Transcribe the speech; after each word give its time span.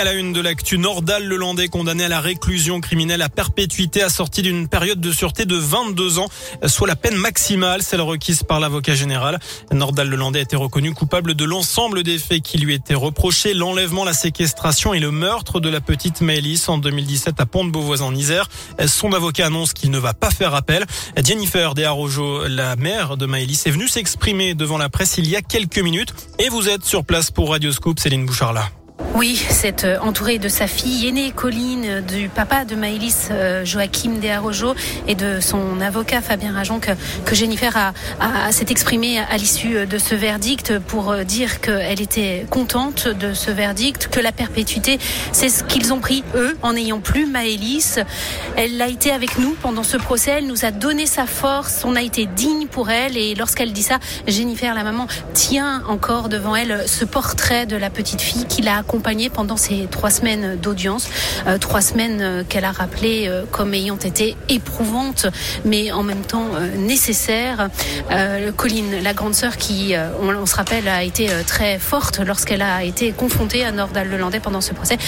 À 0.00 0.04
la 0.04 0.14
une 0.14 0.32
de 0.32 0.40
l'actu, 0.40 0.78
Nordal 0.78 1.24
Lelandais 1.24 1.68
condamné 1.68 2.04
à 2.04 2.08
la 2.08 2.20
réclusion 2.20 2.80
criminelle 2.80 3.20
à 3.20 3.28
perpétuité 3.28 4.02
assortie 4.02 4.40
d'une 4.40 4.66
période 4.66 5.00
de 5.00 5.12
sûreté 5.12 5.44
de 5.44 5.54
22 5.54 6.18
ans, 6.18 6.28
soit 6.66 6.88
la 6.88 6.96
peine 6.96 7.14
maximale, 7.14 7.82
celle 7.82 8.00
requise 8.00 8.42
par 8.42 8.58
l'avocat 8.58 8.94
général. 8.94 9.38
Nordal 9.70 10.08
Lelandais 10.08 10.40
a 10.40 10.42
été 10.42 10.56
reconnu 10.56 10.92
coupable 10.94 11.34
de 11.34 11.44
l'ensemble 11.44 12.02
des 12.02 12.18
faits 12.18 12.42
qui 12.42 12.56
lui 12.58 12.74
étaient 12.74 12.94
reprochés, 12.94 13.52
l'enlèvement, 13.52 14.04
la 14.04 14.14
séquestration 14.14 14.94
et 14.94 14.98
le 14.98 15.10
meurtre 15.10 15.60
de 15.60 15.68
la 15.68 15.80
petite 15.80 16.22
Maëlys 16.22 16.68
en 16.68 16.78
2017 16.78 17.38
à 17.38 17.46
Pont-de-Beauvois 17.46 18.00
en 18.00 18.14
Isère. 18.14 18.48
Son 18.86 19.12
avocat 19.12 19.46
annonce 19.46 19.74
qu'il 19.74 19.90
ne 19.90 19.98
va 19.98 20.14
pas 20.14 20.30
faire 20.30 20.54
appel. 20.54 20.86
Jennifer 21.22 21.74
Desarrojo, 21.74 22.48
la 22.48 22.76
mère 22.76 23.18
de 23.18 23.26
Maëlys, 23.26 23.66
est 23.66 23.70
venue 23.70 23.88
s'exprimer 23.88 24.54
devant 24.54 24.78
la 24.78 24.88
presse 24.88 25.18
il 25.18 25.28
y 25.28 25.36
a 25.36 25.42
quelques 25.42 25.78
minutes 25.78 26.14
et 26.38 26.48
vous 26.48 26.68
êtes 26.68 26.84
sur 26.84 27.04
place 27.04 27.30
pour 27.30 27.50
Radio 27.50 27.70
Scoop, 27.70 28.00
Céline 28.00 28.24
Bouchard 28.24 28.54
oui, 29.14 29.36
c'est 29.50 29.84
euh, 29.84 29.98
entouré 30.00 30.38
de 30.38 30.48
sa 30.48 30.66
fille 30.66 31.06
aînée 31.06 31.32
Colline, 31.32 32.00
du 32.00 32.30
papa 32.30 32.64
de 32.64 32.74
Maëlys 32.74 33.28
euh, 33.30 33.62
Joachim 33.62 34.12
Desarrojo 34.20 34.74
et 35.06 35.14
de 35.14 35.38
son 35.38 35.82
avocat 35.82 36.22
Fabien 36.22 36.54
Rajon 36.54 36.80
que, 36.80 36.92
Jennifer 37.34 37.76
a, 37.76 37.92
a, 38.20 38.52
s'est 38.52 38.66
exprimée 38.70 39.18
à 39.18 39.36
l'issue 39.36 39.86
de 39.86 39.98
ce 39.98 40.14
verdict 40.14 40.78
pour 40.78 41.10
euh, 41.10 41.24
dire 41.24 41.60
qu'elle 41.60 42.00
était 42.00 42.46
contente 42.48 43.06
de 43.06 43.34
ce 43.34 43.50
verdict, 43.50 44.08
que 44.08 44.18
la 44.18 44.32
perpétuité, 44.32 44.98
c'est 45.32 45.50
ce 45.50 45.62
qu'ils 45.62 45.92
ont 45.92 46.00
pris 46.00 46.24
eux 46.34 46.56
en 46.62 46.72
n'ayant 46.72 47.00
plus 47.00 47.26
Maëlys. 47.26 47.98
Elle 48.56 48.80
a 48.80 48.88
été 48.88 49.10
avec 49.10 49.38
nous 49.38 49.54
pendant 49.60 49.82
ce 49.82 49.98
procès, 49.98 50.36
elle 50.38 50.46
nous 50.46 50.64
a 50.64 50.70
donné 50.70 51.04
sa 51.04 51.26
force, 51.26 51.82
on 51.84 51.96
a 51.96 52.02
été 52.02 52.24
digne 52.24 52.66
pour 52.66 52.88
elle 52.88 53.18
et 53.18 53.34
lorsqu'elle 53.34 53.74
dit 53.74 53.82
ça, 53.82 53.98
Jennifer, 54.26 54.74
la 54.74 54.84
maman, 54.84 55.06
tient 55.34 55.82
encore 55.86 56.30
devant 56.30 56.56
elle 56.56 56.84
ce 56.86 57.04
portrait 57.04 57.66
de 57.66 57.76
la 57.76 57.90
petite 57.90 58.22
fille 58.22 58.46
qui 58.46 58.62
l'a 58.62 58.78
accompagnée 58.78 59.01
pendant 59.32 59.56
ces 59.56 59.86
trois 59.90 60.10
semaines 60.10 60.56
d'audience, 60.56 61.08
euh, 61.46 61.58
trois 61.58 61.80
semaines 61.80 62.20
euh, 62.20 62.44
qu'elle 62.48 62.64
a 62.64 62.72
rappelées 62.72 63.24
euh, 63.26 63.44
comme 63.50 63.74
ayant 63.74 63.98
été 63.98 64.36
éprouvantes, 64.48 65.26
mais 65.64 65.92
en 65.92 66.02
même 66.02 66.22
temps 66.22 66.50
nécessaires. 66.76 67.68
Colline, 68.56 69.02
la 69.02 69.14
grande 69.14 69.34
sœur, 69.34 69.56
qui, 69.56 69.94
on, 70.20 70.46
se 70.46 70.54
rappelle, 70.54 70.88
a 70.88 71.02
été 71.02 71.28
très 71.46 71.78
forte 71.78 72.20
lorsqu'elle 72.20 72.62
a 72.62 72.84
été 72.84 73.12
confrontée 73.12 73.64
à 73.64 73.72
Nordal-Lelandais 73.72 74.40
pendant 74.40 74.60
ce 74.60 74.72
procès. 74.72 74.98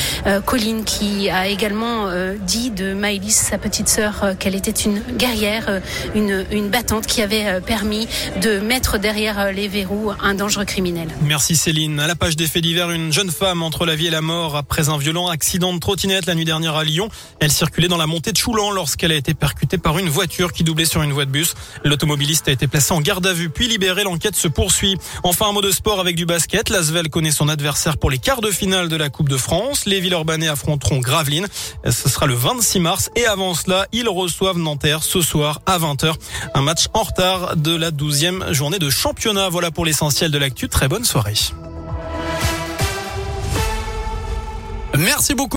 Colline, 0.45 0.85
qui 0.85 1.29
a 1.31 1.49
également 1.49 2.09
dit 2.47 2.71
de 2.71 2.95
Maëlys, 2.95 3.35
sa 3.35 3.59
petite 3.59 3.89
sœur, 3.89 4.35
qu'elle 4.39 4.55
était 4.55 4.71
une 4.71 5.01
guerrière, 5.17 5.81
une, 6.15 6.45
une 6.51 6.69
battante 6.69 7.07
qui 7.07 7.23
avait 7.23 7.61
permis 7.61 8.09
de 8.41 8.59
mettre 8.59 8.99
derrière 8.99 9.53
les 9.53 9.69
verrous 9.69 10.13
un 10.23 10.35
dangereux 10.35 10.65
criminel. 10.65 11.09
Merci 11.23 11.57
Céline. 11.57 12.01
À 12.01 12.07
la 12.07 12.17
page 12.17 12.37
des 12.37 12.47
faits 12.47 12.63
divers, 12.63 12.91
une 12.91 13.13
jeune 13.13 13.31
femme 13.31 13.63
entre 13.85 13.91
la 13.91 13.97
vie 13.97 14.07
et 14.07 14.11
la 14.11 14.23
mort 14.23 14.57
après 14.57 14.89
un 14.89 14.97
violent 14.97 15.29
accident 15.29 15.75
de 15.75 15.79
trottinette 15.79 16.25
la 16.25 16.35
nuit 16.35 16.47
dernière 16.47 16.75
à 16.75 16.85
Lyon. 16.85 17.11
Elle 17.39 17.53
circulait 17.53 17.89
dans 17.89 17.99
la 17.99 18.07
montée 18.07 18.33
de 18.33 18.37
Choulan 18.39 18.71
lorsqu'elle 18.71 19.13
a 19.13 19.15
été 19.15 19.35
percutée 19.35 19.77
par 19.77 19.99
une 19.99 20.09
voiture 20.09 20.55
qui 20.55 20.65
doublait 20.65 20.87
sur 20.87 21.03
une 21.03 21.13
voie 21.13 21.27
de 21.27 21.31
bus. 21.31 21.55
L'automobiliste 21.85 22.49
a 22.49 22.53
été 22.53 22.67
placé 22.67 22.95
en 22.95 23.03
garde 23.03 23.27
à 23.27 23.35
vue 23.35 23.51
puis 23.51 23.69
libéré. 23.69 24.05
L'enquête 24.05 24.37
se 24.37 24.49
poursuit. 24.49 24.97
Enfin, 25.23 25.51
un 25.51 25.53
mot 25.53 25.61
de 25.61 25.71
sport 25.71 26.01
avec 26.01 26.17
du 26.17 26.25
basket. 26.25 26.71
L'Asvel 26.71 27.11
connaît 27.11 27.31
son 27.31 27.51
adversaire 27.51 27.99
pour 27.99 28.11
les 28.11 28.17
quarts 28.17 28.41
de 28.41 28.51
finale 28.51 28.89
de 28.89 28.97
la 28.97 29.11
Coupe 29.11 29.29
de 29.29 29.37
France. 29.37 29.85
Les 29.85 30.01
Villeurbanais 30.01 30.49
affronteront 30.49 31.01
Gravelines. 31.01 31.49
Ce 31.85 32.09
sera 32.09 32.25
le 32.25 32.35
26 32.35 32.81
mars. 32.81 33.11
Et 33.17 33.27
avant 33.27 33.53
cela, 33.53 33.87
ils 33.93 34.09
reçoivent 34.09 34.59
Nanterre 34.59 35.03
ce 35.03 35.21
soir 35.21 35.61
à 35.67 35.79
20h. 35.79 36.15
Un 36.55 36.63
match 36.63 36.87
en 36.95 37.03
retard 37.03 37.57
de 37.57 37.77
la 37.77 37.91
12e 37.91 38.51
journée 38.53 38.79
de 38.79 38.89
championnat. 38.89 39.51
Voilà 39.51 39.71
pour 39.71 39.85
l'essentiel 39.85 40.31
de 40.31 40.39
l'actu. 40.39 40.71
Très 40.71 40.89
bonne 40.89 41.05
soirée. 41.05 41.35
Merci 44.97 45.35
beaucoup. 45.35 45.49